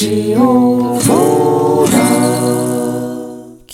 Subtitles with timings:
[0.00, 0.08] 昨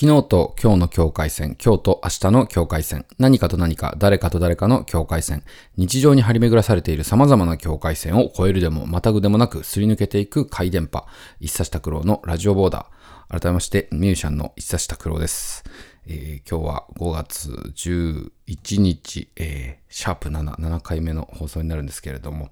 [0.00, 5.44] 日と今日の境界線、今日と明日の境界線、何かと何か、誰かと誰かの境界線、
[5.76, 11.06] 日常に張り巡らされている様々な境界線を越えるでもまたぐでもなくすり抜けていく回電波、
[11.38, 13.40] 一冊拓郎のラジオボーダー。
[13.40, 15.62] 改めまして、ミュージシャンの一冊拓郎です。
[16.08, 22.50] えー今日は5月11日、えーシャープ7、7回目の放送になるんですけれども、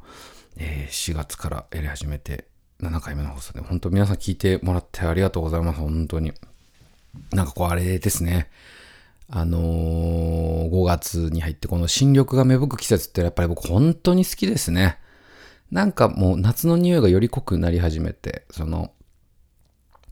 [0.59, 2.54] えー4月からやり始めて
[2.85, 5.81] 7回目の放送で、本当皆さん聞いてもらってありがとうございます。
[5.81, 6.33] 本当に。
[7.33, 8.51] なんかこうあれですね。
[9.29, 14.99] あのー5月に入ってこの新緑が芽吹く季節ってやっぱり僕本当に好きですね。
[15.71, 18.93] なんかもう夏の匂いがより濃くなり始めて、その、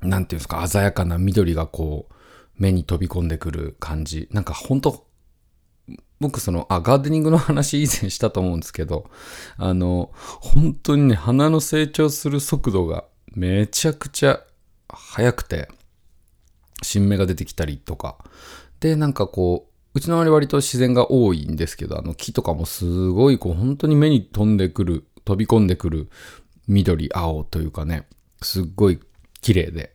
[0.01, 2.15] なんていうんですか、鮮やかな緑がこう、
[2.59, 4.29] 目に飛び込んでくる感じ。
[4.33, 5.07] なんか本当
[6.23, 9.11] 僕その、あ、ガーデニングの話以前したと思うんですけど、
[9.57, 14.41] あの、本当にね、花の成長する速度がめちゃくちゃ
[14.89, 15.69] 速くて、
[16.83, 18.17] 新芽が出てきたりとか。
[18.81, 26.09] で、なんかこう、うちの周り割と自然が多いんですけど、あの木とかもすごいこう、本当に目に飛んでくる、飛び込んでくる
[26.69, 28.07] 緑、青というかね、
[28.41, 29.01] すっごい
[29.41, 29.93] 綺麗で。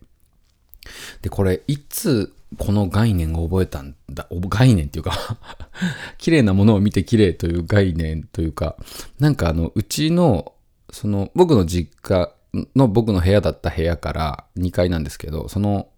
[1.21, 5.37] で、これ、いつこの概念を覚えたんだ、概念っていうか
[6.17, 8.77] 綺麗なものを見て綺麗という概念というか、
[9.19, 10.53] なんかあの、うちの、
[10.91, 12.33] その、僕の実家
[12.75, 15.89] の僕の部屋だった部屋から2階なんですけど、その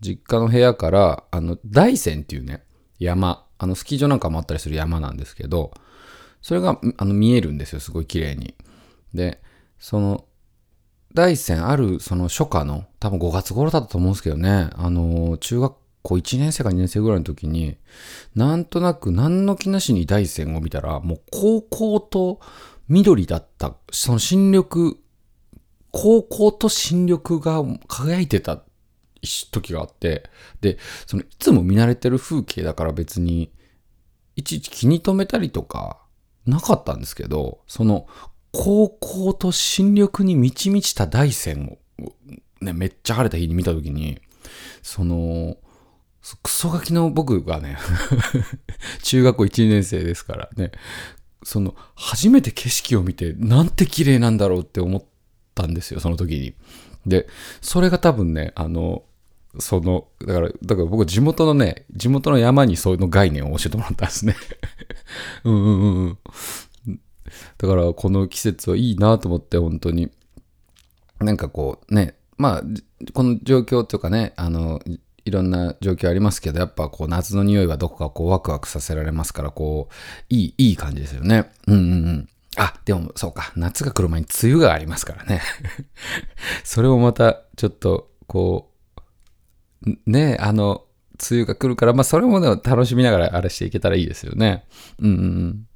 [0.00, 2.62] 実家の部屋から、あの、大山っていうね、
[2.98, 5.72] 山、あの、スキー場なんかもあったりする山なんですけど、
[6.42, 8.54] それが、あの、見えるんですよ、すごい綺麗に。
[9.12, 9.40] で、
[9.78, 10.24] その、
[11.12, 17.76] 大山ある、その初夏の、多分5月頃だったと思うんですけどね、あの、中学校1年生か2年生ぐらいの時に、
[18.34, 22.40] なんとなく何の気なしに大山を見たら、もう高校と
[22.88, 24.96] 緑だった、その新緑、
[25.92, 28.62] 高校と新緑が輝いてた
[29.50, 30.28] 時があって、
[30.60, 33.52] で、そのいつも見慣れてる風景だから別に、
[34.36, 36.00] いちいち気に留めたりとか、
[36.46, 38.06] なかったんですけど、その、
[38.52, 41.78] 高校と新緑に満ち満ちた大山を、
[42.60, 44.20] ね、めっちゃ晴れた日に見た時に、
[44.82, 45.56] その、
[46.42, 47.78] クソガキの僕がね、
[49.02, 50.72] 中学校1年生ですからね、
[51.42, 55.04] その、初めて景色を見て、なんて綺麗なんだろうって思っ
[55.54, 56.54] たんですよ、その時に。
[57.06, 57.26] で、
[57.60, 59.04] それが多分ね、あの、
[59.58, 64.36] その、だから、だから僕地元のね、地元の山にそういうの概念を教えてもらったんですね。
[65.44, 66.18] うんうんうん
[66.86, 67.00] うん。
[67.58, 70.10] だから、この季節はいいなと思って、本当に。
[71.18, 72.62] なんかこうね、まあ、
[73.12, 74.80] この状況というかね、あの、
[75.30, 79.94] いろんな状況ありますけど、やっぱこう夏の匂いはどこかこうワクワクさせられますから、こう、
[80.28, 81.52] いい、いい感じですよね。
[81.68, 82.28] うんうんうん。
[82.56, 85.40] あ、でもそうか、夏が来る前に梅雨がありますからね。
[86.64, 88.72] それもまた、ちょっと、こ
[89.86, 90.84] う、ね、あの、
[91.30, 94.64] 梅雨が来るから、まあそれもね、楽しみながらあれしていけたらいいですよね。
[94.98, 95.66] うんうんうん。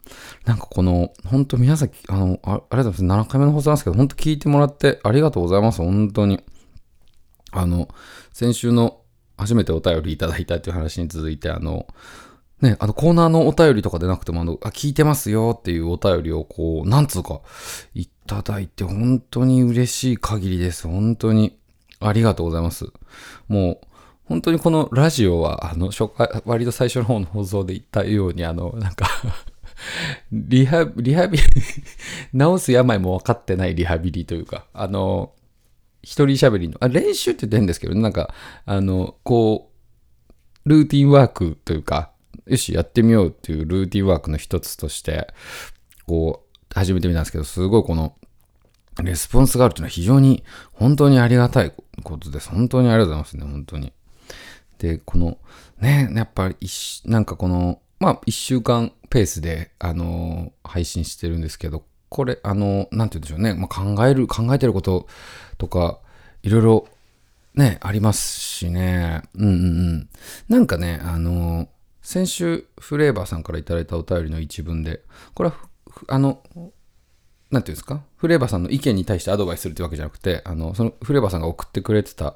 [0.47, 3.29] なんかこの、本当皆さん、あの、あありがとうございます。
[3.29, 5.79] 7回目の放送なんですけど、本当聞いてもらってありがとうございます。
[5.79, 6.41] 本当に。
[7.53, 7.89] あの、
[8.33, 9.04] 先週の
[9.37, 11.87] 初めてお便りいただいたっていう話に続いて、あの、
[12.61, 17.41] ね、あのコーナーのお便りとかでなくても、あの、あ、聞いてますよっていうお便りをこう、なんつうか、
[17.95, 20.87] いただいて本当に嬉しい限りです。
[20.87, 21.59] 本当に。
[22.01, 22.87] ありがとうございます。
[23.49, 23.87] もう、
[24.27, 29.07] 本当にこのラジオは、あの、初回、割と最初の方の放送で言ったように、あの、なんか
[30.33, 31.45] リハ、リハビリ、
[32.39, 35.33] 治す病も分かってないリハビリというか、あの、
[36.05, 38.35] 一人喋りの、あ、練習って言ってんですけど、なんか、
[38.67, 39.73] あの、こ
[40.65, 42.13] う、ルーティンワークというか、
[42.47, 45.29] よし、やってみようっていうルーティンワークの一つとして、
[46.07, 48.17] こう、始めてみたんですけど、すごいこの、
[49.03, 51.73] レスポンスがあるというのは非常に、本当にありがたい
[52.03, 52.49] ことです。
[52.51, 53.93] 本当にありがとうございますね、本当に。
[54.79, 55.39] で、この、
[55.81, 56.57] ね、やっぱり、
[57.07, 65.07] なんかこの、まあ、一週間ペースで、あのー配信してるんですけど、これ、あのーなんて言うんでしょうね、まあ、考える、考えてること
[65.59, 66.01] とか、
[66.45, 66.89] いろいろ、
[67.55, 69.57] ね、ありますしね、うんうんう
[69.93, 70.09] ん。
[70.49, 71.69] なんかね、あの
[72.03, 75.01] 先週、フレーバーさんからいただいたお便りの一文で、
[75.33, 75.57] これは、
[76.09, 76.43] あの、
[77.51, 78.03] なんていうんですか？
[78.17, 82.35] フレーバーさんの意見に対してアドバイスするってわけじゃなくて、あの、そのフレーバーさんが送ってくれてた、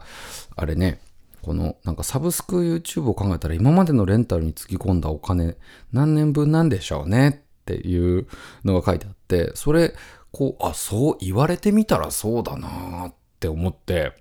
[0.56, 1.00] あれね、
[1.42, 5.56] この、なんかサブスク YouTube を考えたら今までのレンタルにつぎ込んだお金
[5.92, 7.28] 何年分なんでしょうね？
[7.28, 8.26] っていう
[8.64, 9.94] のが書いてあって、それ、
[10.30, 14.12] こう、あ、そう言われてみたらそうだなーっって思って、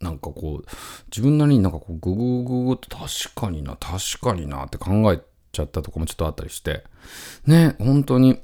[0.00, 0.66] なんかこう、
[1.10, 5.20] 自分なりになんかこう、ググググって確かにな、確かになって考え
[5.52, 6.84] ちゃったとこもちょっとあったりして、
[7.46, 8.40] ね、本当に、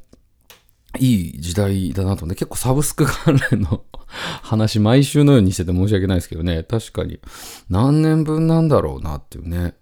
[0.99, 3.85] いい時代だなと思って、結構サブスク関連の
[4.43, 7.21] 話毎週のようにしてて申し訳ないですけどね、確かに
[7.69, 9.75] 何年分なんだろうなっていうね。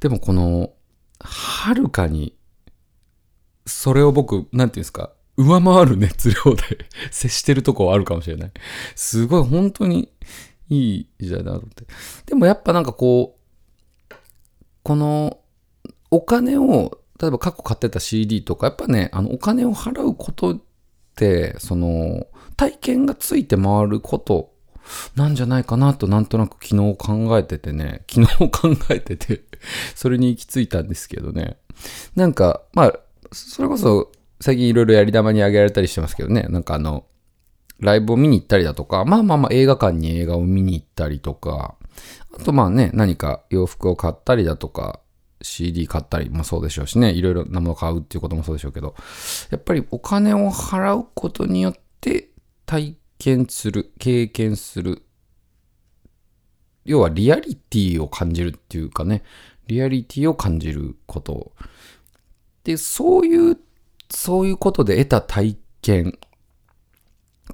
[0.00, 0.72] でもこの、
[1.20, 2.36] はるかに、
[3.66, 6.62] それを僕、なんていうんですか、上回る熱量で
[7.10, 8.52] 接してるとこはあるかもしれない。
[8.94, 10.12] すごい本当に
[10.68, 11.84] いい時代だなと思って。
[12.26, 14.14] でもやっぱなんかこう、
[14.82, 15.38] この
[16.10, 20.60] お金を、例えば過去買ってた CD とか、やっぱね、あのお金を払うことっ
[21.16, 22.26] て、その
[22.56, 24.52] 体験がついて回ること
[25.16, 29.42] なんじゃないかなとなんとなく昨日考えててね、昨日考えてて、
[29.94, 31.56] それに行き着いたんですけどね。
[32.16, 32.92] なんか、まあ、
[33.32, 34.10] それこそ
[34.42, 37.06] 最近いろいろやり玉にあげられたりしてますけどね、なんかあの、
[37.78, 41.76] ライブを見に行ったりだとか、まあまあまあ映画館に映画を見に行ったりとか、
[42.36, 45.00] あとまあね、何か洋服を買ったりだとか、
[45.42, 48.96] CD 買ったりもそうでしょうしね、いろいろなものを買うっていうこともそうでしょうけど、
[49.50, 52.30] やっぱりお金を払うことによって
[52.66, 55.02] 体験する、経験する、
[56.84, 59.22] 要はリアリティを感じるっていうかね、
[59.68, 61.52] リアリティを感じること。
[62.64, 63.58] で、そういう、
[64.14, 66.18] そういうことで得た体験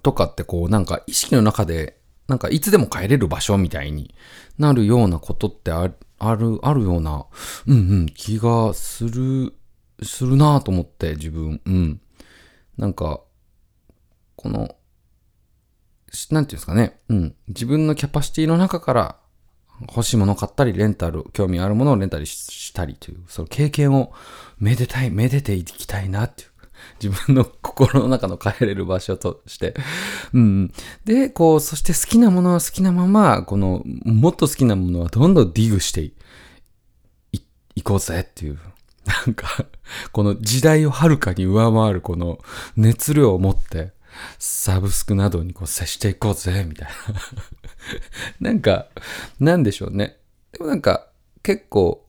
[0.03, 4.15] とかってこうなんか意識の中でなんかいつでも帰れる場所みたいに
[4.59, 7.25] なるようなことってある、ある、あるような、
[7.67, 9.55] うんうん、気がする、
[10.03, 12.01] するなと思って自分、うん。
[12.77, 13.23] なんか、
[14.37, 14.77] この、
[16.31, 17.35] なんていうんですかね、うん。
[17.49, 19.17] 自分のキャパシティの中から
[19.83, 24.13] 欲しいものを買ったり、レンタル、興味あるものをレンタルしたりという、その経験を
[24.59, 26.49] めでたい、めでていきたいなっていう。
[27.03, 29.75] 自分の心の中の帰れる場所として。
[30.33, 30.73] うん。
[31.05, 36.15] で、こう、そして好きなものは好きなまま、この、もっと好きなものはどんどんディグしてい、
[37.33, 37.41] い、
[37.77, 38.59] いこうぜっていう。
[39.27, 39.67] なんか、
[40.13, 42.39] この時代をはるかに上回るこの
[42.77, 43.93] 熱量を持って、
[44.39, 46.95] サブスクなどにこう接していこうぜ、みたいな。
[48.51, 48.89] なんか、
[49.41, 50.19] なんでしょうね。
[50.53, 51.09] でもなんか、
[51.43, 52.07] 結構、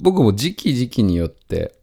[0.00, 1.74] 僕も時期時期によって、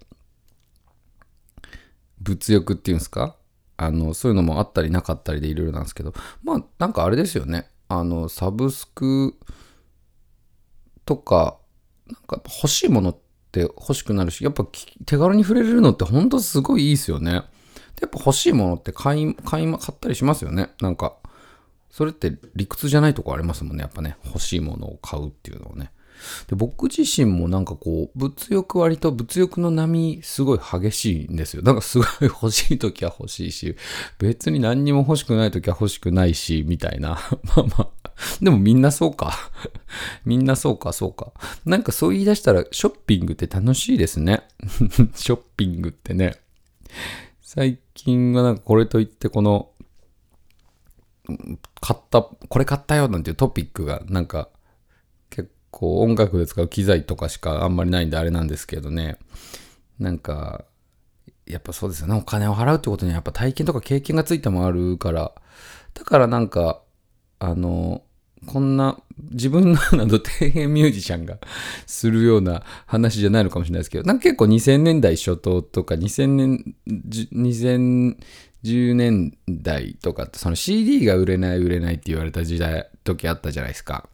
[2.20, 3.36] 物欲っていうんですか？
[3.78, 7.70] あの、そういうのもあったりなかったりでいろいろなんですけど、まあ、なんかあれですよね。
[7.90, 9.36] あの、サブスク
[11.06, 11.58] とか、
[12.08, 13.18] なんか欲しいものっ
[13.52, 14.66] て欲しくなるし、やっぱ
[15.06, 17.44] 手軽に触れるのって本当すごいいいですよね。
[18.02, 20.70] やっぱ欲しいものって買い、買い、買ったりしますよね。
[20.82, 21.16] なんか、
[21.90, 23.82] それって理屈じゃないとこありますもんね。
[23.82, 25.92] やっぱね、欲しいものを買うっていうのはね。
[26.48, 31.62] で僕自身もなんかこう、物欲割と物欲の波すごい激しいんですよ。
[31.64, 33.76] なんかすごい欲しい時は欲しいし、
[34.20, 37.20] 別に何にも欲しくない時は欲しくないし、みたいな。
[37.56, 37.90] まあまあ。
[38.42, 39.52] でもみんなそうか。
[40.26, 41.34] みんなそうか、そうか。
[41.66, 44.42] なんかそう言い出したらショッピングって楽しいですね。
[45.16, 46.38] ショッピングってね。
[47.48, 49.72] 最近はなんかこれといってこの、
[51.80, 54.50] 買った、これ買ったよなんていうトピックがなんか
[55.30, 59.18] 結構音楽で使う機材とかしかあんまりないんであれなんですけどね。
[59.98, 60.66] なんか、
[61.46, 62.16] やっぱそうですよね。
[62.16, 65.32] お金を払うってことにはやっぱ体験とか経験がついてもあるから。
[65.94, 66.82] だからなんか、
[67.40, 68.04] あの、
[68.46, 68.98] こんな
[69.32, 71.38] 自分のような底辺ミュージシャンが
[71.88, 76.76] するような話じゃないのかもしれないですけど、なんか結構2000年代初頭とか2000年、
[77.34, 84.08] 2010年代とかってその CD が売れない売れないって言われた時代、時あったじゃないですか。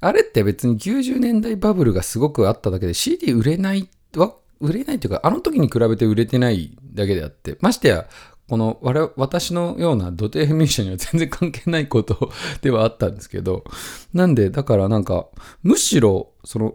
[0.00, 8.06] あれって別に90年代バブルがすごくあっただけで CD 売れないは、売れないというか、あの時に比べて売れてないだけであって、ましてや、
[8.50, 13.62] この我私のような土底ミュージシャンには全然関係ないことではあったんですけど、
[14.12, 15.28] なんで、だからなんか、
[15.62, 16.74] むしろ、その、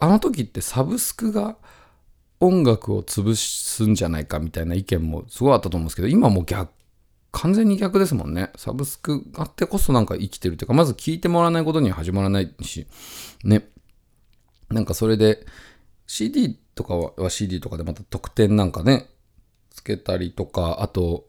[0.00, 1.56] あの時ってサブスクが
[2.40, 6.72] 音楽を潰すんじゃないかみたいな意見もすごいあったと思うんですけど、今もう逆、
[7.30, 8.50] 完全に逆ですもんね。
[8.56, 12.88] サブスクがあってこそなんか生きてるというか、まず聞いてもらわないことには始まらないし、
[13.44, 13.68] ね。
[14.68, 15.46] なんかそれで、
[16.08, 19.13] CD とかは CD とかでまた特典なんかね、
[19.74, 21.26] つけたりとか、あと、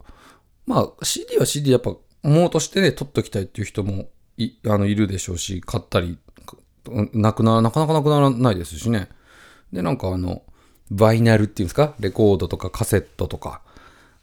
[0.66, 6.18] まあ CD は CD やっぱもうとしてね、取っときたいっていう人もいあのいるでしょうし、買ったり、
[7.12, 9.08] なくな、なかなかなくならないですしね。
[9.72, 10.42] で、なんかあの、
[10.90, 13.60] バイナルっていうんですか、レコードとかカセットとか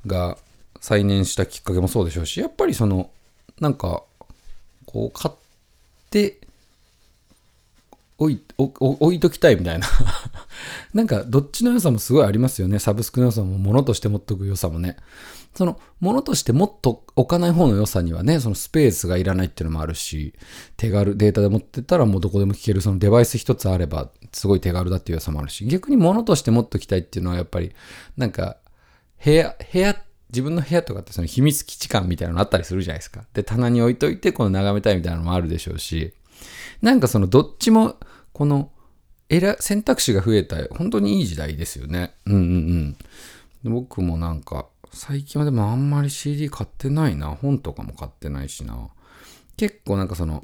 [0.05, 0.37] が
[0.79, 3.09] 再燃したきっかけもそうでしょうし、やっぱりその、
[3.59, 4.03] なんか、
[4.85, 5.35] こう買っ
[6.09, 6.39] て、
[8.17, 9.87] 置い置いときたいみたいな
[10.93, 14.97] なんかどっちの良さもすごいありますよねサブスクの良さも物として持っとく良さもね
[15.55, 20.33] その物としてもっと置かない方の良さにはねそのスペースがいらないっていうのもあるし
[20.77, 27.73] 手軽データで持ってたらもうどこでも聞けるそのデバイス一つあればすごい手軽だっていう良さもあるし逆に物として持っときたいっていうのはやっぱり
[28.17, 28.57] なんか
[29.23, 29.95] 部屋部屋
[30.33, 33.23] 自分の部屋とかってその秘密基地感みたいなのあったりするじゃないですか。
[33.33, 36.11] で、棚に置いといて、この眺めたいみたいなのもあるでしょうし、
[36.81, 37.97] なんかそのどっちも、
[38.33, 38.71] この、
[39.39, 42.13] 選選択肢が増えた、本当にいい時代ですよね。
[42.25, 42.95] うんうん
[43.63, 43.71] うん。
[43.71, 47.27] 僕もなんか、最近はでもあんまり CD 買ってないな。
[47.29, 48.89] 本とかも買ってないしな。
[49.57, 50.43] 結構なんかその、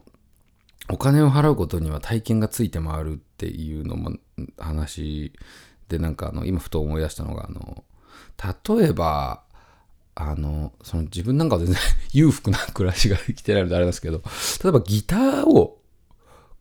[0.90, 4.12] お金を払うことには体験がついて回るっていうのも
[4.58, 5.32] 話
[5.88, 7.84] でなんかあの今ふと思い出したのがあの
[8.78, 9.44] 例えば
[10.16, 11.78] あのその自分なんかは全然
[12.12, 14.24] 裕福な暮らしが生きてられるとあれですけど
[14.64, 15.80] 例えばギターを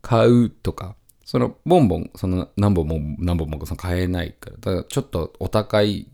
[0.01, 0.95] 買うとか
[1.29, 4.77] そのボンボンその何本も何本もその買えないから。
[4.77, 6.07] だちょっとお高い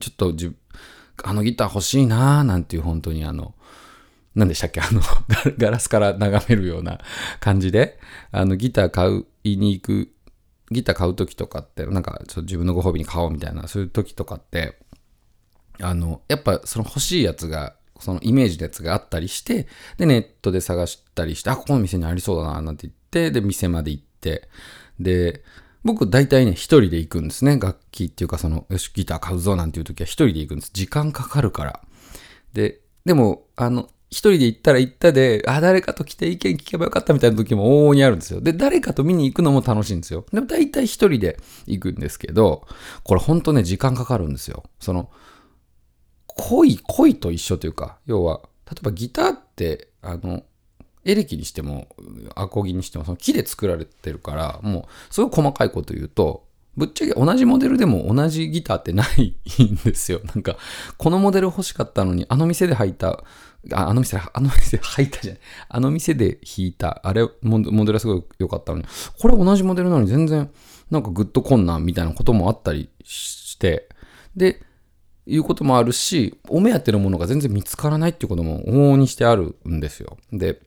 [0.00, 0.52] ちょっとじ
[1.22, 3.54] あのギター欲しいなーなんていう本当にあの
[4.34, 5.00] 何でしたっけあの
[5.58, 6.98] ガラスから眺めるような
[7.38, 8.00] 感じで、
[8.32, 10.12] あの、ギター買いに行く、
[10.72, 14.76] ギター買う時とかって、なんか、ちょっと自分のご褒美に買おうみたいな、そういう時とかって、
[15.80, 19.68] あの、やっぱその欲しいやつが、そのイメージのやつがあったりして、
[19.98, 24.48] で、ネットで探したりして、あ、ここの店にありそうだな、なんて言って、で、店まで行って、て
[24.98, 25.42] で、
[25.84, 27.58] 僕大体ね、一人で行くんですね。
[27.58, 30.70] 楽器っていうか、その、よし、ギター買うぞなんていう時は一人で行くんです。
[30.72, 31.80] 時間かかるから。
[32.52, 38.40] で、でも、あの、一人で行ったら行ったで、あ、誰かと来て意見聞けばよかったみたいな時も往々にあるんですよ。
[38.40, 40.24] で、誰かと見に行くのも楽しいんですよ。
[40.32, 42.66] でも大体一人で行くんですけど、
[43.02, 44.64] これほんとね、時間かかるんですよ。
[44.78, 45.10] その、
[46.26, 50.44] 恋、恋と一緒というか、要は、例えばギターって、あの、
[51.04, 51.88] エレキにしても、
[52.34, 60.20] アコギにしても、その木で作られてるから、もう、すごい細かいこと言うと、ぶっちゃけ同じモデルでも同じギターってないんですよ。
[60.34, 60.56] なんか、
[60.96, 63.24] このモデル欲しかったのに、あの店で履いた
[63.70, 65.40] ああの店、あの店入ったじゃない。
[65.68, 68.84] あの店で弾いた、あれ、モデルはすごい良かったのに、
[69.20, 70.50] これ同じモデルなのに全然、
[70.90, 73.88] なんかグッとこんなみたいなこともあったりして、
[74.34, 74.60] で、
[75.26, 80.16] いうこともあるし、お目当てのものが全然見つからないっていうことも往々にしてあるんですよ。
[80.32, 80.60] で、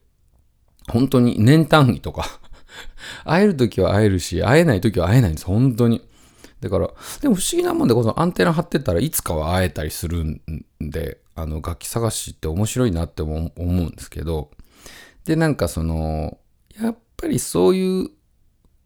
[0.88, 2.40] 本当に年単位とか。
[3.24, 6.06] 会えるときは会えるし、会えないときは会えないんです、本当に。
[6.60, 6.90] だから、
[7.20, 10.42] でも不思議なもんで、このアンテナ張ってたらいつかは会えたりするん
[10.80, 14.50] で、あの楽器探しって面白いなって思うんですけど。
[15.26, 16.38] でなんかその
[16.80, 18.10] やっぱりそういう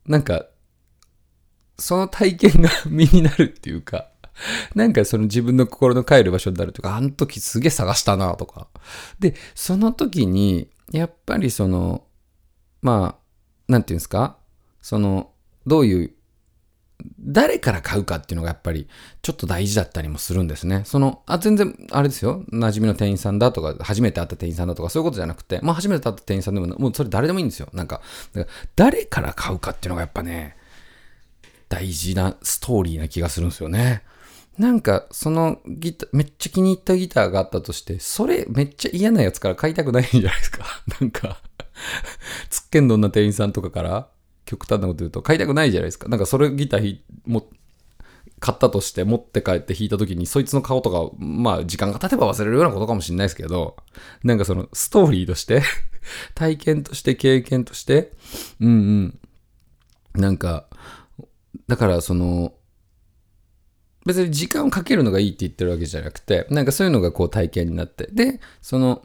[0.07, 0.47] なんか
[1.79, 4.09] その体験が 身になるっていうか
[4.75, 8.69] なんかその自分の心の帰る場所になるとかあの時すげえ探したなとか。
[9.19, 12.05] でその時にやっぱりその
[12.83, 14.37] まあなんていうんですか？
[14.83, 15.31] その
[15.67, 16.13] どういう
[17.19, 18.87] 誰から買うかっていうのがやっぱり
[19.23, 20.83] ちょっと大事だったりもするんですね。
[20.85, 22.45] その、あ、全然、あれですよ。
[22.53, 27.71] 馴染みの店員さんだとか、初めて会った店員さんだとか、そういうことじゃなくて、まあ初めて会った店員さんでも、もうそれ誰でもいいんですよ。
[27.73, 28.03] なんか、
[28.35, 30.59] か誰から買うかっていうのがやっぱね、
[31.71, 34.03] 大事なストーリーな気がするんですよね。
[34.61, 40.65] なんか、そのギター、めっちゃ気に入ったギターがあったとして、それめっちゃ嫌なやつから買いたくないんじゃないですか？
[41.01, 41.41] なんか
[42.51, 44.09] つっけんどんな店員さんとかから、
[44.45, 46.09] 極端なこと言うと買いたくないじゃないですか？
[46.09, 47.47] なんかそれギターも
[48.39, 53.77] 買ったとして持って帰って弾いた時にそいつの顔とか、まあ時間が経てば忘れるようなことかもしれないですけど、
[54.25, 55.63] なんかそのストーリーとして
[56.35, 58.13] 体験として経験として、
[58.61, 58.79] うんう
[60.19, 60.21] ん。
[60.21, 60.67] なんか、
[61.67, 62.53] だからその、
[64.07, 69.03] 別に時間をかけるのがいいって言ってるわけじゃなくて、なんかそういうのがこう体験になって、で、その、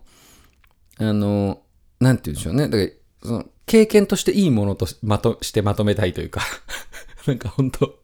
[0.98, 1.62] あの、
[2.00, 2.70] なんて言うんでしょうね。
[2.70, 2.90] だから、
[3.24, 6.42] その、経験としていいものとまとしてまとめたいというか。
[7.28, 7.96] なんか本当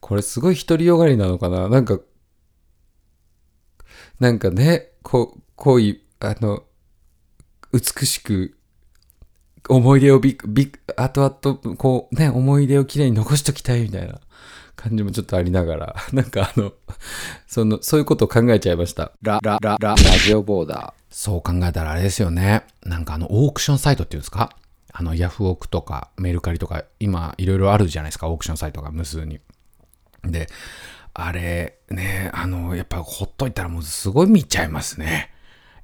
[0.00, 1.68] これすごい独りよがりなのかな。
[1.68, 2.00] なんか、
[4.18, 6.64] なんかね、こう、恋、あの、
[7.72, 8.56] 美しく、
[9.68, 14.20] 思い出をび、び、後々、こうね、思い出をきれいに残しときたいみたいな。
[14.80, 16.72] 感じもちょっとありながら、 なんかあの、
[17.48, 19.12] その、そういうことを考えちゃいました。
[19.22, 21.02] ラ、ラ、ラ、ラ、ラジオボーダー。
[21.10, 22.64] そう考えたらあれですよね。
[22.84, 24.50] なんかあの、オークションサイトっていうんですか？
[24.92, 29.40] あの、ヤフオクとかメルカリとか、今いろいろあるじゃないですか、オークションサイトが無数に。
[30.22, 30.48] で、
[31.14, 35.32] あれ、ね、あの、やっぱほっといたらもうすごい見ちゃいますね。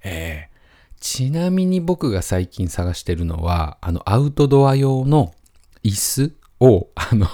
[0.04, 5.34] えー、ちなみに僕が最近探してるのは、あの、アウトドア用の
[5.82, 7.26] 椅子を、あの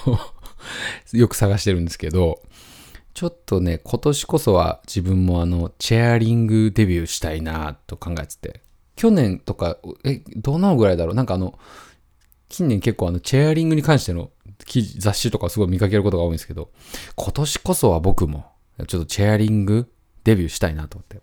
[1.13, 2.43] よく探してるんですけど、
[3.13, 8.63] ちょっとね、今年こそは自分もあの、チェアリングデビューしたいなと考えてて、
[8.97, 11.15] 去年とか、え、どのぐらいだろう？
[11.15, 11.59] なんかあの、
[12.49, 14.31] 近年結構あの、チェアリングに関しての
[14.99, 16.71] 雑誌とかすごい見かけることが多いんですけど、
[17.17, 18.47] 今年こそは僕も、
[18.87, 19.91] ちょっとチェアリング
[20.25, 21.21] デビューしたいなと思って。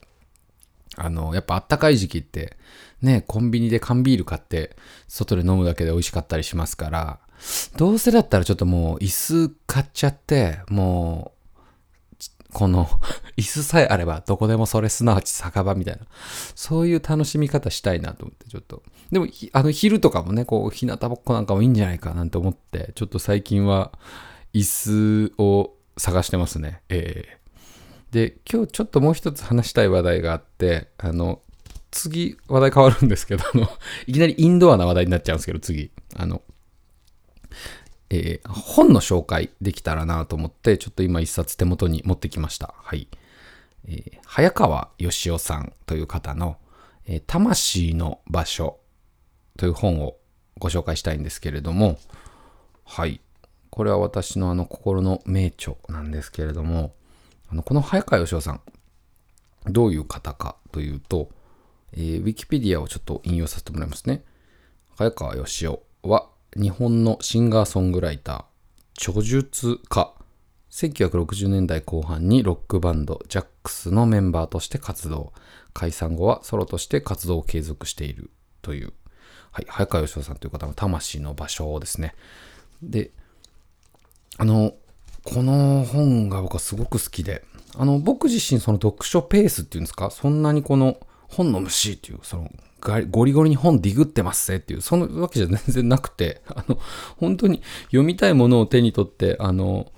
[0.95, 2.57] あの、やっぱあったかい時期って、
[3.01, 4.75] ね、コンビニで缶ビール買って、
[5.07, 7.19] 外で飲むだけで美味しかったりしますから、
[7.77, 11.37] どうせだったらちょっともう椅子買っちゃって、もう、
[12.53, 12.89] この
[13.37, 16.01] 椅子さえあればどこでもそれすなわち酒場みたいな、
[16.55, 18.83] そういう楽しみ方したいなと思ってちょっと。
[19.11, 23.91] でも、あの昼とかもね、こう、日向ぼっこなんかもいいんじゃないかなんて思って、ちょっと最近は
[24.53, 26.81] 椅子を探してますね。
[26.89, 31.41] えー、で、今日ちょっともう一つ話したい話題があって、あの、
[31.91, 33.69] 次話題変わるんですけど、あの、
[34.07, 35.91] いきなりインドアな話題になっちゃうんですけど、次。
[36.15, 36.41] あの、
[38.09, 42.73] えー、本の紹介できたらなと思って、ちょっと今一冊手元に持ってきました。
[42.77, 43.07] はい。
[43.87, 46.57] えー、早川義雄さんという方の、
[47.05, 48.79] えー、魂の場所
[49.57, 50.17] という本を
[50.57, 51.97] ご紹介したいんですけれども、
[52.85, 53.21] はい。
[53.69, 56.95] これは私のあの心の名著なんですけれども、
[57.49, 58.61] あのこの早川義雄さん、
[59.65, 61.29] どういう方かというと、
[61.93, 64.23] えー、ウィキペディアをちょっと引用させてもらいますね。
[64.97, 70.11] 早川義雄は日本のシンガーソングライター、著述家、
[70.71, 75.33] 1960年代後半にロックバンドジャックスのメンバーとして活動。
[75.73, 78.31] 解散後はソロとして活動を継続している
[78.63, 78.93] という、
[79.51, 82.15] はい、早川義雄さんという方の魂の場所ですね。
[82.81, 83.11] で、
[84.39, 84.73] あの、
[85.23, 87.45] この本が僕はすごく好きで、
[87.75, 90.97] あの、僕自身その読書ペースっていうんですか、そんなにこの
[91.27, 96.79] 本の虫っていう、そのゴリゴリに本ディグってますぜっていう、そのわけじゃ全然なくて、 あの、
[97.17, 99.91] 本当に読みたいものを手に取って、あの、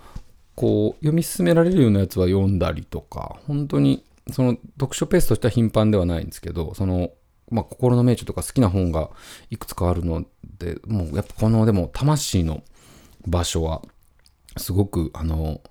[0.56, 7.12] こう、読み進められるようなやつは読んだりとか、本当に、その読書ペースとしては頻繁ではないんですけど、その、
[7.52, 9.10] まあ、心の名著とか好きな本が
[9.50, 10.26] いくつかあるの
[10.60, 12.64] で、もうやっぱこの、でも、魂の
[13.28, 13.82] 場所は、
[14.58, 15.62] すごく、あの、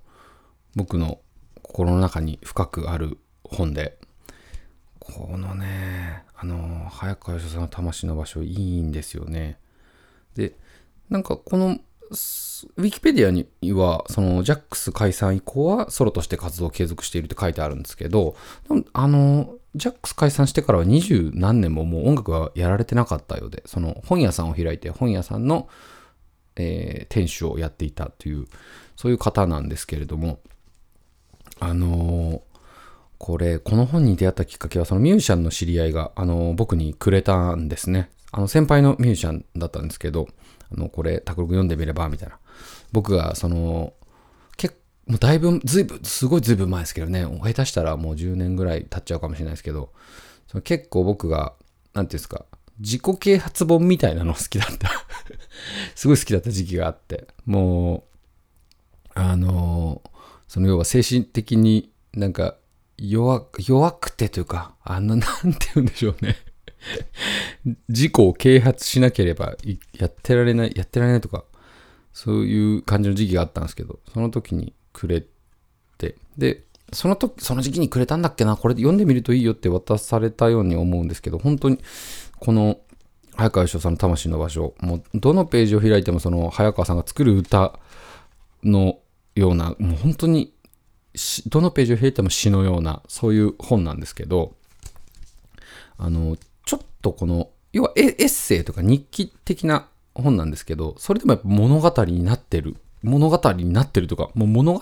[0.74, 1.20] 僕の
[1.62, 3.98] 心の中に深くある本で、
[5.12, 9.58] このね、あの、早川義さんの魂の場所いいんですよね。
[10.34, 10.54] で、
[11.08, 11.78] なんかこの、
[12.76, 18.36] ウィキペディアには、その、ジャックス解散以降はソロとして活動を継続しているって書いてあるんですけど、
[18.92, 25.68] あの、ジャックス解散してからは二十何年ももう音楽はやられてなかったようで、その本屋さんを開いて本屋さんの、
[26.56, 28.46] えー、店主をやっていたという、
[28.96, 30.40] そういう方なんですけれども、
[31.60, 32.42] あの
[33.18, 38.10] これ、この本に出会ったきっかけは、そのミュージシャンの知り合いが、あの、僕にくれたんですね。
[38.30, 40.28] あの、先輩のミュージシャンだったんですけど、
[40.72, 42.38] あの、これ、卓録読んでみれば、みたいな。
[42.92, 43.92] 僕が、その、
[44.56, 44.76] 結
[45.06, 49.92] もうだいぶ、ずいぶん、すごいずいぶん前ですけどね、下手したらもう10年ぐらい経っちゃうかもしれないですけど、
[50.46, 51.54] その結構僕が、
[51.94, 52.44] なんていうんですか、
[52.78, 54.90] 自己啓発本みたいなの好きだった
[55.96, 58.04] すごい好きだった時期があって、も
[59.16, 60.02] う、あの、
[60.46, 62.56] その要は精神的になんか
[62.98, 66.36] 弱、弱くてというか、あの、 なんて言うんでしょうね。
[67.88, 69.56] 自己を啓発しなければ
[69.92, 71.44] やってられない、やってられないとか、
[72.12, 75.24] そういう感じの時期があったんですけど、その時にくれ
[75.98, 81.78] て、で、その時、その時期にくれたんだっけな、これ読んでみるといいよって渡されたように思うんですけど、本当に、
[82.38, 82.80] この、
[83.36, 87.78] 早川翔さんの魂の場所、もう、どのページを開いても、その、早川さんが作る歌
[88.64, 88.98] の
[89.34, 90.54] ような、もう本当に
[91.46, 94.54] どのページを開いても詩のような、そういう本なんですけど、
[95.96, 102.76] あの、ちょっとこの、要はエッセイとか日記的な本なんですけど、それでもやっぱ物語になってる。
[103.02, 104.80] 物語になってるとか、もう物語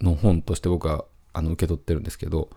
[0.00, 2.50] の本として僕はあの受け取ってるんですけど、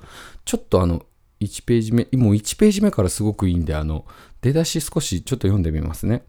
[0.46, 1.06] ちょっとあの、
[1.40, 4.06] 1ページ目、もう1ページ目からすごくいいんで、あの、
[4.42, 6.24] 出だし少しちょっと読んでみますね。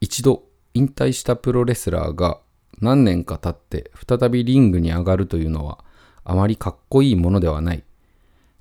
[0.00, 2.40] 一度引退したプロレスラーが
[2.82, 5.84] 何年か経って再びリングに上がるというのは
[6.24, 7.84] あまりかっこいいものではない。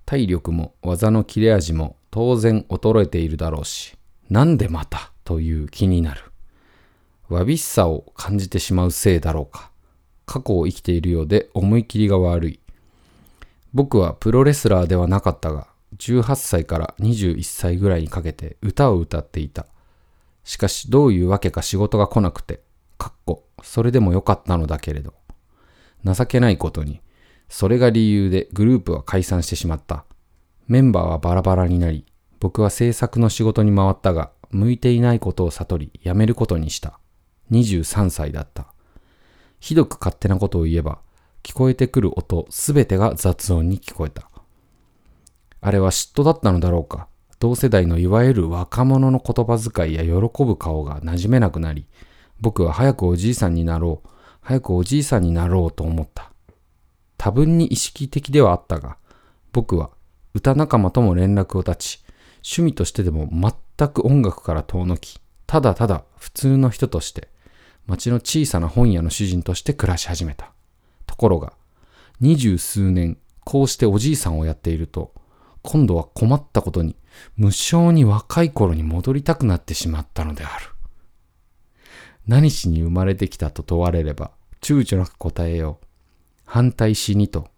[0.06, 3.98] 体力も技の切れ味も当然衰えているだろうし、
[4.30, 6.22] なんでまたという気になる。
[7.30, 9.72] わびしさを感じてしまうせいだろうか。
[10.26, 12.60] 過去を生きているようで思い切りが悪い。
[13.74, 19.66] 僕はプロレスラーではなかったが、18歳から21歳ぐらいにかけて歌を歌っていた。
[20.44, 22.62] しかしどういうわけか仕事が来なくて、
[22.98, 25.13] かっこ、それでもよかったのだけれど。
[26.04, 27.02] 情けないことに、
[27.50, 30.06] それが理由でグループは解散してしまった。
[30.67, 32.06] メンバーはバラバラになり、
[32.39, 37.00] 僕は制作の仕事に回ったが、向いていないことを悟り、辞めることにした。
[37.52, 38.74] 23歳だった。
[39.60, 41.00] ひどく勝手なことを言えば、
[41.43, 44.30] 聞こえてくる音すべてが雑音に聞こえた。
[45.60, 47.08] あれは嫉妬だったのだろうか。
[47.39, 51.86] 同世代のいわゆる若者の言葉遣いや喜ぶ顔が馴染めなくなり、
[52.41, 54.10] 僕は早くおじいさんになろう、
[54.41, 56.32] 早くおじいさんになろうと思った。
[57.17, 58.97] 多分に意識的ではあったが、
[59.54, 59.91] 僕は
[60.34, 62.04] 歌仲間とも連絡を絶ち、
[62.38, 67.27] 趣味としてでも全く音楽から遠のき、ただただ普通の人として、
[67.86, 70.51] 町の小さな本屋の主人として暮らし始めた。
[71.06, 71.54] ところが、
[72.19, 75.13] 二十数年、こうしておじいさんをやっていると、
[75.62, 76.95] 今度は困ったことに、
[77.36, 80.71] 無性に若い頃に戻りたくなってしまったのである。
[82.32, 85.86] 何しに生まれてきたと問われれば、躊躇なく答えよう。
[86.46, 87.50] 反対しにと。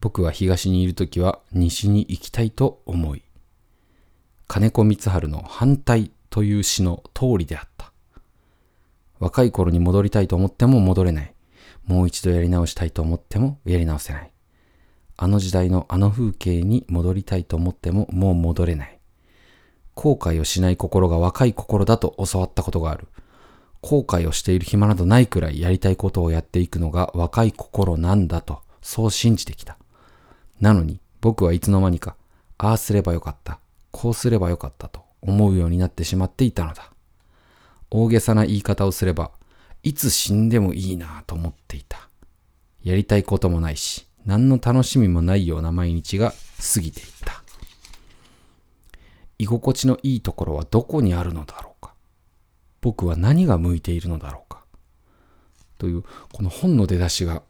[0.00, 3.24] 僕は東にいるときは西に行きたいと思い。
[4.46, 7.92] 金子光晴の反対という詩の通りであった。
[9.18, 11.34] 若い頃に戻りたいと思っても戻れない。
[11.86, 14.30] もう一度やり直したいと思ってもやり直せない。
[15.16, 19.00] あの時代のあの風景に戻りたいと思ってももう戻れない。
[19.96, 23.08] 後悔をしない心が若い心だと教わったことがある。
[23.84, 29.76] 後悔をしている暇などないくらいやりたいことをやっていくのが若い心なんだと、そう信じてきた。
[30.58, 32.16] なのに僕はいつの間にか、
[32.56, 33.58] ああすればよかった、
[33.90, 36.92] こうすればよかったと思うようになってしまっていたのだ。
[37.90, 39.32] 大げさな言い方をすれば、
[39.82, 42.08] いつ死んでもいいなと思っていた。
[42.82, 46.32] やりたいこともないし、何の楽しみもないような毎日が
[46.74, 47.42] 過ぎていった。
[49.38, 51.73] 居心地のいいところはどこにあるのだろう。
[52.84, 54.62] 僕は何が向いているのだろうか。
[55.78, 57.42] という、この本の出だしが、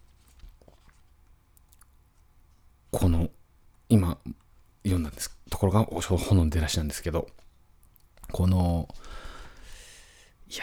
[2.92, 3.31] この、
[3.88, 4.18] 今、
[4.85, 5.37] 読んだんです。
[5.51, 7.27] ところが、本の出だしなんですけど、
[8.31, 8.88] この、
[10.49, 10.62] いや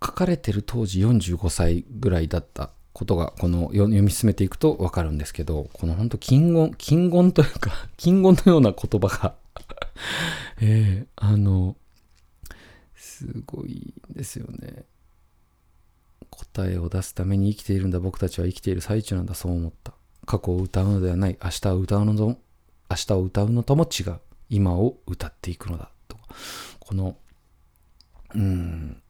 [0.00, 9.34] 書かれてる当時45歳ぐらいだったことが、この読み進めていくとわかるんですけど、この本当金言、金言というか、 金言のような言葉が
[10.62, 11.76] えー、あの、
[13.14, 14.84] すごいですよね。
[16.30, 19.94] 答えを出すために生きているんだ、僕たちは生きている最中なんだ、そう思った。
[20.26, 22.26] 過去を歌うのではない、明日を歌うのと、
[22.90, 24.20] 明日を歌うのとも違う。
[24.50, 25.90] 今を歌っていくのだ。
[26.08, 26.18] と
[26.80, 27.16] この、
[28.34, 29.00] うん、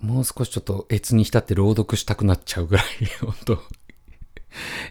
[0.00, 2.86] もう少しちょっと越に浸って朗読したくなっちゃうぐらい、
[3.20, 3.58] 本当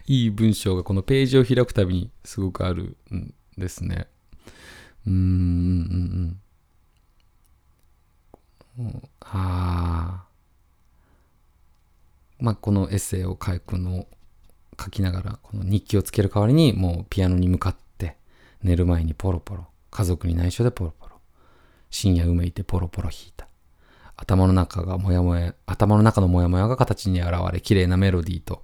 [0.07, 4.07] いい文章がこのページを開くたびにすごくあるんですね。
[5.07, 6.39] うーん、うん
[8.79, 9.01] うん。
[9.21, 10.23] ああ。
[12.39, 14.07] まあ、このエッセイを書くのを
[14.79, 18.17] 書きながら、この日記をつける代わりに、もうピアノに向かって、
[18.63, 21.15] 寝る前にポロポロ、家族に内緒でポロポロ、
[21.89, 23.47] 深夜うめいてポロポロ弾いた。
[24.15, 28.63] 頭の中がもやもや、頭の中のもやもやが形に現れ、綺麗なメロディーと、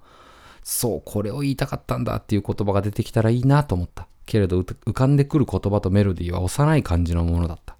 [0.62, 4.06] そう、これを言いたかったんだっていう言葉が出てきたらいいなと思った。
[4.26, 7.76] けれど浮かんでくる言葉とメロディーは幼い感じのものだった。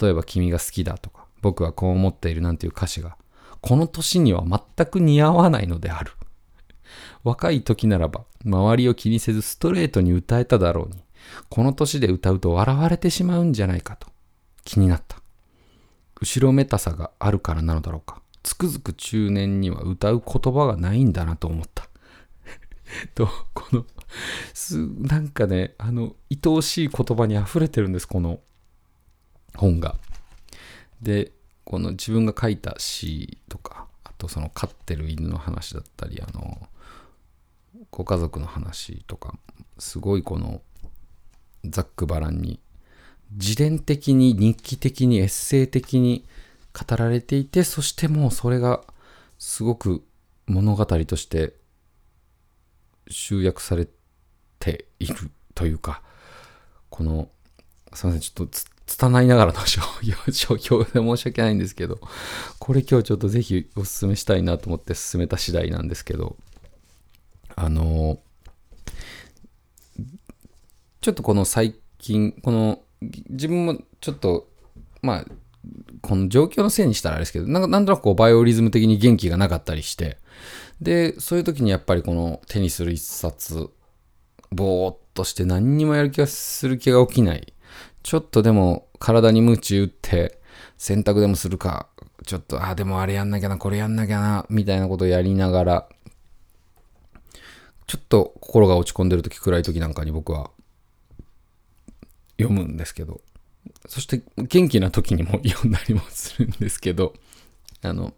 [0.00, 3.16] 例えば君が好きだとか、僕はこう思っているなんていう歌詞が、
[3.60, 6.12] この年には全く似合わないのである。
[7.24, 11.02] 若い時ならば、周りを気にせずストレートに歌えただろうに、
[11.48, 14.08] この年で歌うと笑われてしまうんじゃないかと
[14.64, 15.20] 気になった。
[16.20, 18.22] 後ろめたさがあるからなのだろうか。
[18.42, 21.88] つくづく中年には歌う言葉がないんだなと思った。
[23.14, 23.86] と、この、
[24.54, 28.40] す、なんかね、あの、愛おしい言葉に溢れてるんです、この
[29.56, 29.96] 本が。
[31.02, 31.32] で、
[31.64, 36.68] この自分が書いた詩とか、あとその飼ってる犬の話だったり、あの、
[37.90, 39.38] ご家族の話とか、
[39.78, 40.62] すごいこの、
[41.64, 42.58] ざっくばらんに
[43.32, 46.24] 自伝的に日記的にエッセイ的に
[46.72, 48.82] 語られていてそしてもうそれが
[49.38, 50.04] すごく
[50.46, 51.54] 物語として
[53.08, 53.86] 集約され
[54.58, 56.02] ているというか
[56.88, 57.28] この
[57.92, 58.58] すいませんちょっと
[58.90, 62.00] 拙いながらの商標で申し訳ないんですけど
[62.58, 66.36] これ今日ちょっとぜひお勧めしたいなと思って進めた次第なんですけど
[67.54, 68.18] あの
[71.00, 74.48] ちょっとこの最近この自分もちょっと、
[75.02, 75.24] まあ、
[76.02, 80.18] この状況のせいにしたらあれですけど、なんかなんとなくこうバイオリズム的に元気がなかったりして、
[80.80, 83.70] で、そういう時にやっぱりこの手にする一冊、
[84.50, 87.54] ぼーっとして何にもやる気がする気が起きない。
[88.02, 90.40] ちょっとでも体に鞭打って
[90.76, 91.88] 洗濯でもするか、
[92.26, 95.88] ちょっと、あ、でもあれやんなきゃな、これやんなきゃな、みたいなことをやりながら、
[97.86, 100.50] ちょっと心が落ち込んでる時、暗い時なんかに僕は
[102.38, 103.20] 読むんですけど、
[103.88, 107.14] そして元気な時にも 読んだりもするんですけど、
[107.82, 108.14] あの、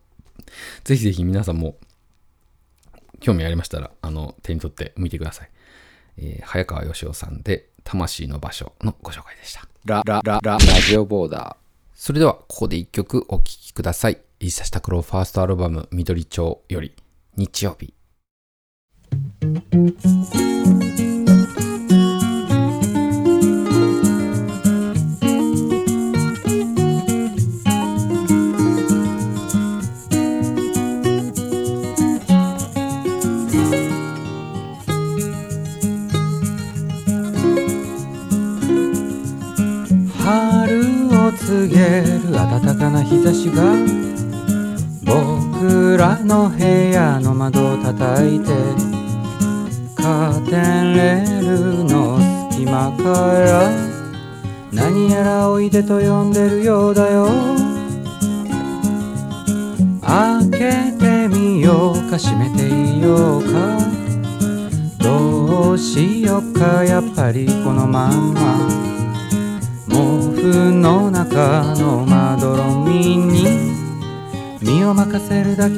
[0.84, 1.76] ぜひぜひ皆さんも
[3.20, 5.50] 興味ありましたら、あの、手に取ってみてください。
[6.18, 9.71] えー、早川義雄さんで、魂の場所のご紹介でした。
[9.84, 11.56] ラ、ラ、ラ、ラ、ラジオボーダー。
[11.92, 14.18] それでは、ここで一曲お聴きください。
[14.38, 16.94] イーサシタクロファーストアルバム、緑町より、
[17.36, 17.92] 日曜日。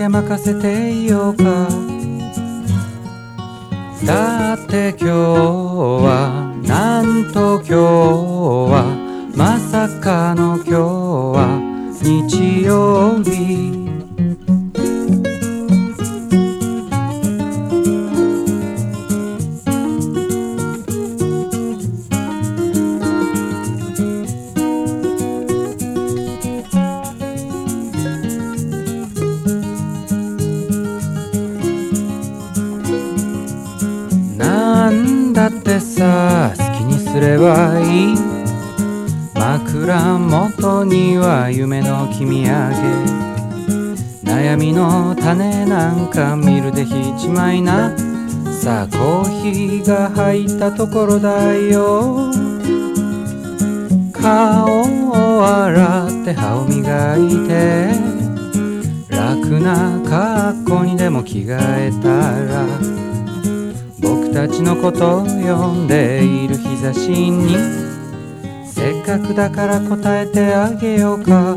[0.08, 1.32] 任せていよ
[65.72, 67.57] んでいる日差しに
[68.66, 71.57] せっかくだから答えてあげようか。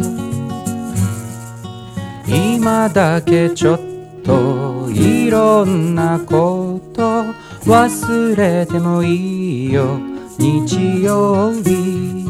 [2.27, 3.79] 今だけちょっ
[4.23, 7.23] といろんなこと
[7.65, 9.97] 忘れてもいいよ。
[10.37, 12.26] 日曜日。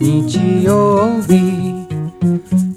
[0.00, 1.86] 日曜日。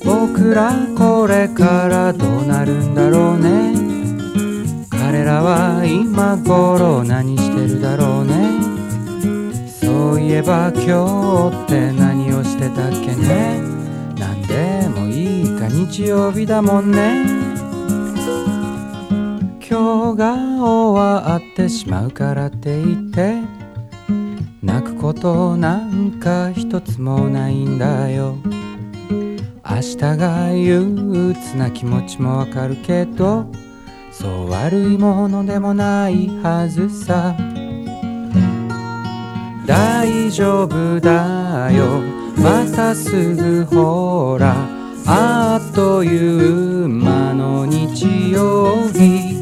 [0.05, 3.73] 僕らこれからどうなるんだろうね。
[4.89, 8.61] 彼らは今頃何してるだろうね。
[9.81, 13.61] そういえば今日って何をしてたっけね。
[14.19, 17.25] なんでもいいか日曜日だもんね。
[19.69, 23.56] 今日が終わってしまうからって言って。
[24.67, 28.35] 泣くことなんか一つもないんだよ。
[29.69, 33.49] 明日が憂鬱な気持ちもわかるけど
[34.11, 37.33] そう悪いものでもないはずさ。
[39.65, 42.01] 大丈夫だよ。
[42.37, 44.53] またすぐほら。
[45.05, 49.37] あっという間の日曜日。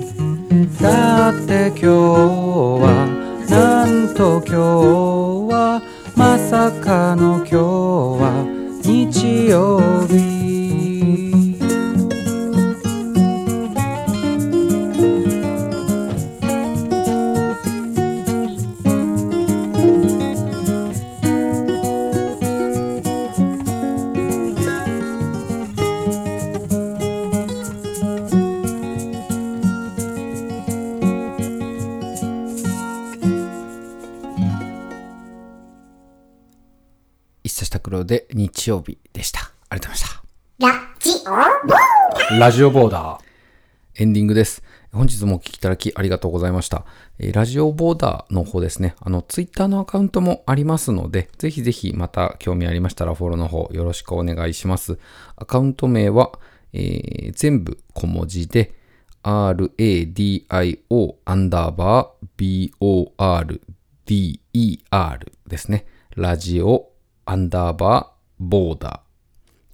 [0.79, 3.07] だって今日は
[3.49, 4.55] なんと今
[5.11, 5.14] 日
[6.15, 8.45] まさかの今日は
[8.83, 10.24] 日曜日。
[38.05, 39.51] で日曜日でした。
[39.69, 40.15] ありがとうございま
[40.99, 42.37] した。
[42.39, 43.25] ラジオボーダー
[43.95, 44.63] エンディングです。
[44.91, 46.85] 本日もお聞きいただきありがとうございました。
[47.19, 54.97] えーラジオボーダーの方ですね、あの、ツイッターのアカウントもありますので、ぜひぜひまた興味ありましたらフォローの方よろしくお願いします。
[55.35, 56.31] アカウント名は、
[56.73, 58.73] えー全部小文字で、
[59.23, 63.59] radio アンダーバー border
[65.47, 65.85] ですね。
[66.15, 66.89] ラジオ
[67.25, 68.99] アンダーバーボーダー。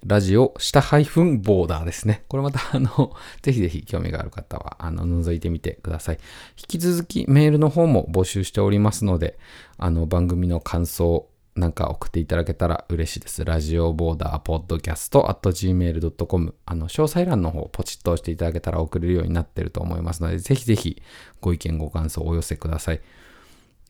[0.04, 2.24] ラジオ下ハイフンボーダーですね。
[2.28, 6.18] これまた、 あの、ぜひぜひ興味がある方は、あの、覗いてみてください。
[6.58, 9.38] 引き続きメールの方も募集しておりますので、
[9.78, 13.44] あの、番組の感想なんか送っていただけたら嬉しいです。
[13.44, 21.02] ラジオボーダーポッドキャスト at gmail.com あの、詳細欄の方ポチッと押していただけたら送れるようになってると思いますので、ぜひぜひ
[21.42, 23.00] ご意見ご感想をお寄せください。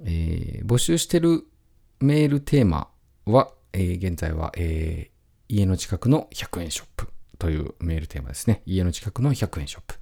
[0.01, 1.47] えー募集してる
[2.01, 2.89] メールテーマ
[3.27, 5.13] は、えー現在は、えー
[5.49, 7.09] 家の近くの100円ショップ
[7.39, 8.63] というメールテーマですね。
[8.65, 9.97] 家の近くの100円ショップ。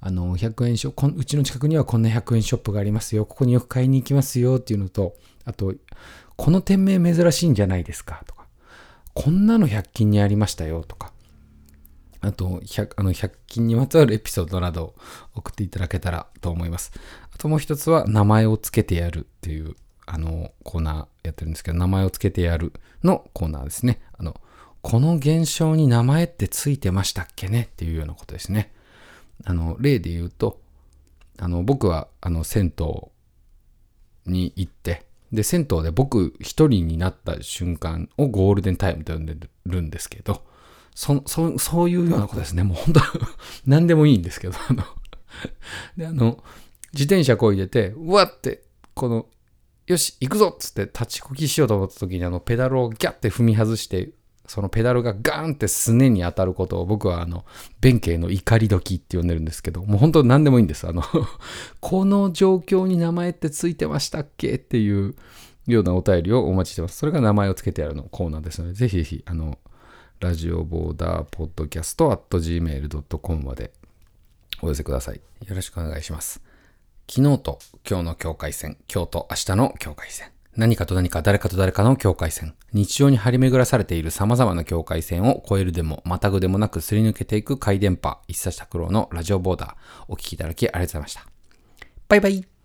[0.00, 3.24] あの、100円ショップ、うちの近くにはこんな100円ショップがありますよ。
[3.24, 5.72] ここによく買いに行きますよっていうのと、あと、
[6.36, 8.46] この店名珍しいんじゃないですかとか、
[9.14, 11.12] こんなの100均にありましたよとか、
[12.20, 14.94] あと100、あの100均にまつわるエピソードなどを
[15.34, 16.92] 送っていただけたらと思います。
[17.32, 19.76] あともう一つは、名前をつけてやるっていう、
[20.10, 22.72] あの、コーナーやってるんですけど、名前をつけてやる
[23.04, 24.00] のコーナーですね。
[24.16, 24.40] あの、
[24.80, 27.68] この現象に名前ってついてましたっけね？
[27.72, 28.72] っていうようなことですね。
[29.44, 30.60] あの、例で言うと、
[31.38, 32.86] あの、僕は、あの、銭湯
[34.24, 40.42] に行って、で、銭湯で僕一人になった瞬間をゴールデンタイムと呼んでるんですけど、
[40.94, 42.62] そ、そ、そういうようなことですね。
[42.62, 43.00] もう本当
[43.66, 44.84] 何でもいいんですけど、あの、
[45.98, 46.42] で、あの、
[46.94, 48.62] 自転車こいでて、うわって、
[48.94, 49.26] この、
[49.88, 54.10] よし、行くぞっつって立ちこぎしようと思った時にあのペダルをギャッて踏み外して、
[54.46, 57.46] そのペダルがガーンってすねに当たることを僕はあの、
[57.80, 60.86] 弁慶の怒り時って呼んでるんですけど、もう本当何でもいいんです。
[60.86, 61.02] あの、
[61.80, 65.14] この状況に名前ってついてましたっけっていう
[65.66, 66.98] ようなお便りをお待ちしてます。
[66.98, 69.58] それが名前をつけてやるのコーナーですので、ぜひぜひ、あの、
[70.20, 73.72] ラジオボーダーポッドキャスト at gmail.com まで
[74.60, 75.20] お寄せください。
[75.46, 76.47] よろしくお願いします。
[77.10, 80.30] 昨日と今日の境界線、今日と明日の境界線。
[80.56, 82.54] 何かと何か誰かと誰かの境界線。
[82.74, 89.74] 日常に張り巡らされている様々な境界線を越えるでも、またぐでもなくすり抜けていく回電波、一冊拓郎のラジオボーダー。
[90.08, 91.26] お聴きいただきありがとうございました。
[92.08, 92.57] バイバイ。